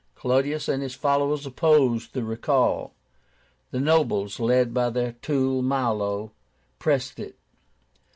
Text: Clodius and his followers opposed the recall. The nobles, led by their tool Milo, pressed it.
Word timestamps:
Clodius 0.15 0.67
and 0.67 0.81
his 0.81 0.95
followers 0.95 1.45
opposed 1.45 2.13
the 2.15 2.23
recall. 2.23 2.95
The 3.69 3.79
nobles, 3.79 4.39
led 4.39 4.73
by 4.73 4.89
their 4.89 5.11
tool 5.11 5.61
Milo, 5.61 6.31
pressed 6.79 7.19
it. 7.19 7.37